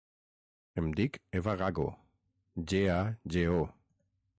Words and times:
Em 0.83 0.87
dic 1.01 1.19
Eva 1.41 1.55
Gago: 1.61 1.87
ge, 2.73 2.85
a, 2.99 3.01
ge, 3.37 3.49
o. 3.63 3.67